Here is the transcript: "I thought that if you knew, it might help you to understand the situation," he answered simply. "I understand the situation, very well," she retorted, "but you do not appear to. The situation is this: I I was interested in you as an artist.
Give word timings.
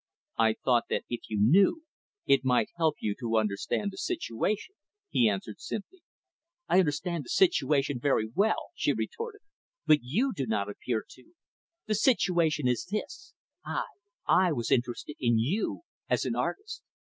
"I 0.39 0.55
thought 0.65 0.85
that 0.89 1.03
if 1.09 1.29
you 1.29 1.39
knew, 1.39 1.83
it 2.25 2.43
might 2.43 2.69
help 2.75 2.95
you 3.01 3.13
to 3.19 3.37
understand 3.37 3.91
the 3.91 3.99
situation," 3.99 4.73
he 5.11 5.29
answered 5.29 5.59
simply. 5.61 5.99
"I 6.67 6.79
understand 6.79 7.23
the 7.23 7.29
situation, 7.29 7.99
very 7.99 8.27
well," 8.33 8.69
she 8.73 8.93
retorted, 8.93 9.41
"but 9.85 9.99
you 10.01 10.33
do 10.35 10.47
not 10.47 10.71
appear 10.71 11.05
to. 11.07 11.33
The 11.85 11.93
situation 11.93 12.67
is 12.67 12.87
this: 12.91 13.35
I 13.63 13.85
I 14.27 14.51
was 14.53 14.71
interested 14.71 15.17
in 15.19 15.37
you 15.37 15.81
as 16.09 16.25
an 16.25 16.35
artist. 16.35 16.81